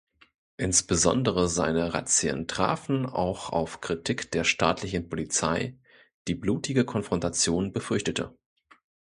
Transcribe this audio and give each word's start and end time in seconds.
Insbesondere 0.57 1.47
seine 1.47 1.93
Razzien 1.93 2.47
trafen 2.47 3.05
auch 3.05 3.51
auf 3.51 3.81
Kritik 3.81 4.31
der 4.31 4.43
staatlichen 4.43 5.07
Polizei, 5.09 5.77
die 6.27 6.33
blutige 6.33 6.85
Konfrontationen 6.85 7.71
befürchtete. 7.71 8.35